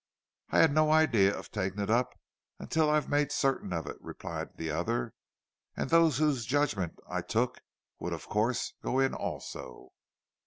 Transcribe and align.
"I 0.49 0.57
had 0.57 0.73
no 0.73 0.89
idea 0.91 1.37
of 1.37 1.51
taking 1.51 1.79
it 1.79 1.91
up 1.91 2.17
until 2.57 2.89
I'd 2.89 3.07
made 3.07 3.31
certain 3.31 3.71
of 3.71 3.85
it," 3.85 3.97
replied 4.01 4.57
the 4.57 4.71
other. 4.71 5.13
"And 5.77 5.91
those 5.91 6.17
whose 6.17 6.47
judgment 6.47 6.97
I 7.07 7.21
took 7.21 7.61
would, 7.99 8.11
of 8.11 8.27
course, 8.27 8.73
go 8.81 8.97
in 8.97 9.13
also." 9.13 9.89